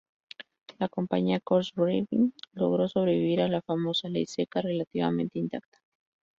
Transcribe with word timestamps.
La 0.79 0.87
compañía 0.89 1.39
Coors 1.41 1.73
Brewing 1.73 2.31
logró 2.53 2.87
sobrevivir 2.87 3.39
a 3.43 3.47
la 3.47 3.61
famosa 3.61 4.09
"ley 4.09 4.25
seca" 4.25 4.59
relativamente 4.59 5.37
intacta. 5.37 5.77